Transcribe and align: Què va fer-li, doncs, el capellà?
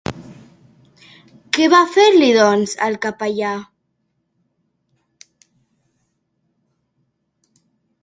Què 1.57 1.67
va 1.73 1.81
fer-li, 1.97 2.31
doncs, 2.39 2.73
el 2.87 2.97
capellà? 3.05 3.53